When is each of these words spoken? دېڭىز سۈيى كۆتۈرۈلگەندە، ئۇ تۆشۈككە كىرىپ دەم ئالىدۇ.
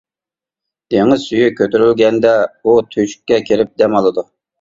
دېڭىز 0.93 1.19
سۈيى 1.25 1.49
كۆتۈرۈلگەندە، 1.59 2.31
ئۇ 2.63 2.73
تۆشۈككە 2.95 3.39
كىرىپ 3.51 3.71
دەم 3.83 3.99
ئالىدۇ. 4.01 4.25